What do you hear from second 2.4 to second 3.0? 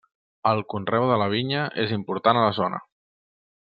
a la zona.